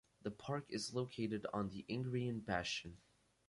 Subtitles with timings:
[0.23, 2.97] The park is located on the Ingrian Bastion.